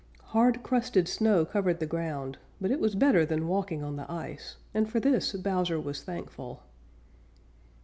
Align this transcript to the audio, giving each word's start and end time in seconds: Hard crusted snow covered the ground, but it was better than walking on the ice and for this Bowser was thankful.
Hard 0.33 0.63
crusted 0.63 1.07
snow 1.07 1.45
covered 1.45 1.79
the 1.79 1.85
ground, 1.85 2.39
but 2.59 2.71
it 2.71 2.79
was 2.79 2.95
better 2.95 3.23
than 3.23 3.47
walking 3.47 3.83
on 3.83 3.97
the 3.97 4.11
ice 4.11 4.55
and 4.73 4.89
for 4.89 4.99
this 4.99 5.33
Bowser 5.33 5.79
was 5.79 6.01
thankful. 6.01 6.63